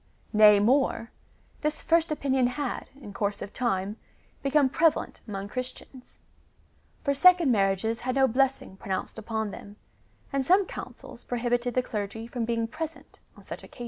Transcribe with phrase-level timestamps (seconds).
[0.33, 1.11] Nay more,
[1.61, 3.97] this first opinion had, in course of time,
[4.41, 6.17] become prevalent among Christians;
[7.03, 9.75] for second marriages had no blessing pronounced upon them,
[10.33, 13.79] and some Councils prohibit ed the clergy from being present on such occasions.